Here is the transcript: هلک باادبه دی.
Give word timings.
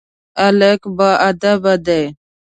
هلک 0.41 0.81
باادبه 0.97 1.73
دی. 1.85 2.03